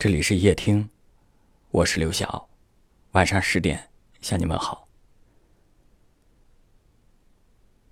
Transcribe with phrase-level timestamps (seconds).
[0.00, 0.88] 这里是夜听，
[1.72, 2.48] 我是刘晓，
[3.10, 3.90] 晚上十点
[4.20, 4.86] 向你们好。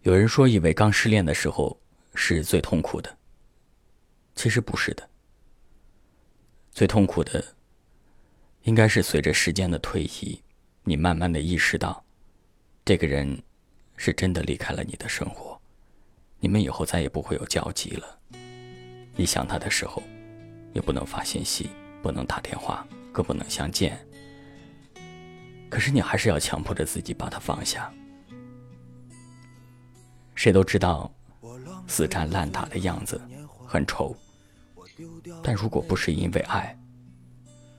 [0.03, 1.77] 有人说，以为刚失恋的时候
[2.14, 3.19] 是最痛苦的，
[4.37, 5.11] 其实不是的。
[6.71, 7.45] 最痛苦的，
[8.62, 10.41] 应该是随着时间的推移，
[10.84, 12.04] 你慢慢的意识到，
[12.84, 13.43] 这个人
[13.96, 15.61] 是真的离开了你的生活，
[16.38, 18.20] 你们以后再也不会有交集了。
[19.16, 20.00] 你想他的时候，
[20.73, 21.68] 也不能发信息。
[22.03, 23.99] 不能打电话，更不能相见。
[25.68, 27.93] 可是你还是要强迫着自己把它放下。
[30.35, 31.11] 谁都知道，
[31.87, 33.20] 死缠烂打的样子
[33.67, 34.17] 很丑。
[35.42, 36.78] 但如果不是因为爱，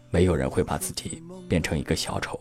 [0.10, 2.40] 没有人会把自己变成一个小丑。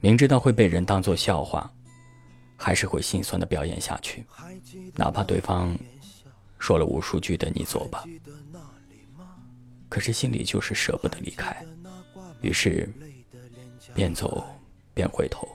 [0.00, 1.70] 明知道会被人当作笑话，
[2.56, 4.26] 还是会心酸的表演下去，
[4.94, 5.76] 哪怕对方
[6.58, 8.04] 说了无数句的“你走吧”。
[9.98, 11.60] 可是心里就是舍不得离开，
[12.40, 12.88] 于是
[13.92, 14.46] 边走
[14.94, 15.48] 边回头，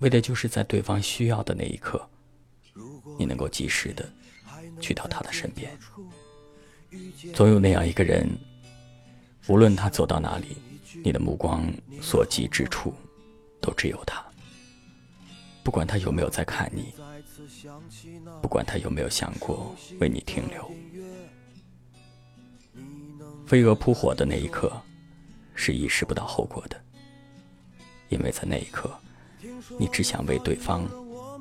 [0.00, 2.06] 为的就是在对方需要的那一刻，
[3.18, 4.06] 你能够及时的
[4.78, 5.72] 去到他的身边。
[7.32, 8.28] 总有那样一个人，
[9.46, 10.58] 无论他走到哪里，
[11.02, 11.66] 你的目光
[12.02, 12.92] 所及之处，
[13.58, 14.22] 都只有他。
[15.64, 16.92] 不管他有没有在看你，
[18.42, 20.70] 不管他有没有想过为你停留。
[23.50, 24.70] 飞蛾扑火的那一刻，
[25.56, 26.80] 是意识不到后果的，
[28.08, 28.88] 因为在那一刻，
[29.76, 30.88] 你只想为对方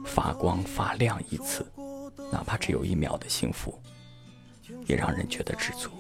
[0.04, 1.64] 发光发亮一次，
[2.32, 3.80] 哪怕只有一秒的幸福，
[4.88, 5.92] 也让人觉得知足。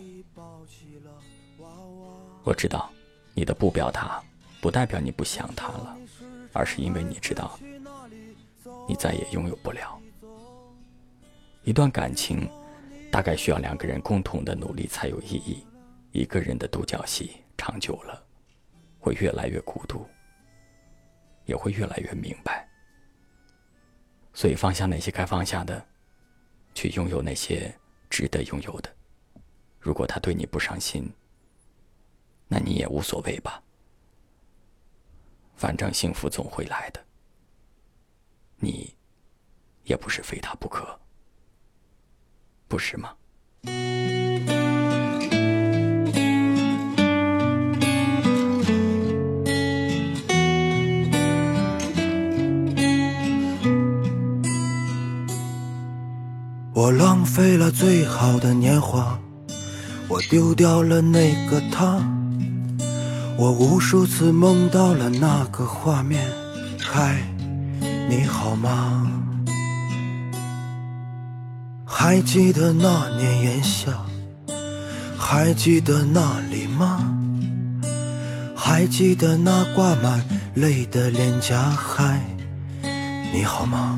[2.43, 2.89] 我知道，
[3.35, 4.19] 你的不表达，
[4.59, 5.95] 不代表你不想他了，
[6.53, 7.59] 而是因为你知道，
[8.87, 9.95] 你再也拥有不了。
[11.63, 12.49] 一段感情，
[13.11, 15.63] 大概需要两个人共同的努力才有意义。
[16.11, 18.25] 一个人的独角戏长久了，
[18.99, 20.07] 会越来越孤独，
[21.45, 22.67] 也会越来越明白。
[24.33, 25.85] 所以放下那些该放下的，
[26.73, 27.73] 去拥有那些
[28.09, 28.95] 值得拥有的。
[29.79, 31.11] 如果他对你不上心，
[32.47, 33.61] 那你也无所谓吧。
[35.55, 37.05] 反正幸福总会来的，
[38.57, 38.95] 你
[39.83, 40.99] 也不是非他不可，
[42.67, 43.15] 不是吗？
[57.39, 59.17] 费了最好的年华，
[60.09, 61.97] 我丢掉了那个他，
[63.37, 66.29] 我无数次梦到了那个画面。
[66.77, 67.15] 嗨，
[68.09, 69.09] 你好吗？
[71.85, 73.93] 还记得那年炎夏，
[75.17, 77.09] 还记得那里吗？
[78.53, 80.21] 还记得那挂满
[80.55, 81.69] 泪的脸颊？
[81.69, 82.19] 嗨，
[83.33, 83.97] 你好吗？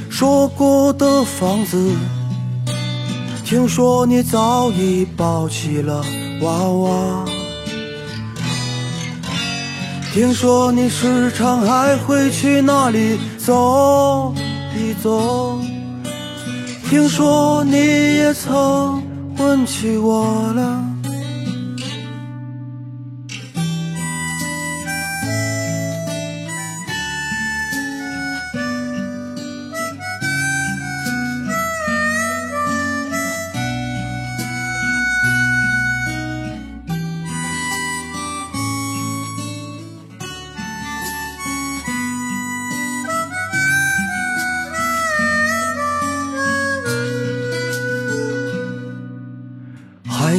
[0.11, 1.95] 说过的房子，
[3.43, 6.05] 听说你早已抱起了
[6.41, 7.25] 娃娃，
[10.13, 14.33] 听说你时常还会去那里走
[14.77, 15.57] 一走，
[16.89, 19.01] 听说你也曾
[19.37, 20.90] 问起我了。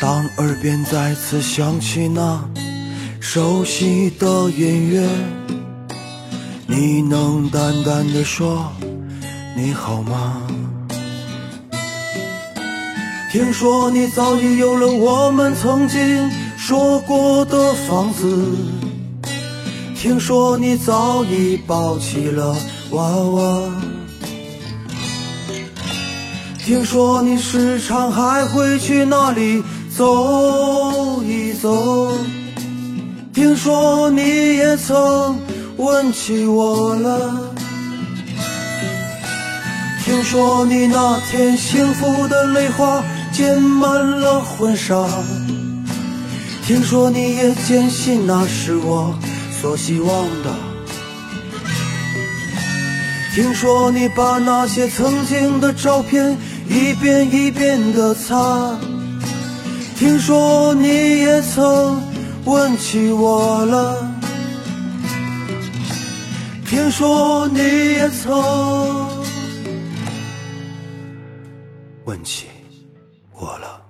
[0.00, 2.42] 当耳边再次响起那
[3.20, 5.08] 熟悉的音乐，
[6.66, 8.70] 你能淡淡的说
[9.56, 10.42] 你好吗？
[13.30, 18.54] 听说你早已有了我们曾经说过的房子，
[19.96, 22.54] 听说你早已抱起了
[22.90, 23.70] 娃娃，
[26.58, 29.62] 听说你时常还会去那里。
[29.96, 32.12] 走一走，
[33.32, 35.38] 听说你也曾
[35.76, 37.54] 问起我了。
[40.04, 45.06] 听说你那天幸福的泪花溅满了婚纱。
[46.66, 49.14] 听说你也坚信那是我
[49.60, 50.50] 所希望的。
[53.32, 56.36] 听说你把那些曾经的照片
[56.68, 58.76] 一遍一遍的擦。
[59.96, 60.88] 听说你
[61.20, 62.02] 也曾
[62.44, 64.06] 问起我了，
[66.66, 68.34] 听说你也曾
[72.04, 72.46] 问起
[73.32, 73.80] 我了。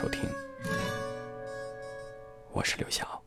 [0.00, 0.30] 收听，
[2.52, 3.17] 我是刘晓。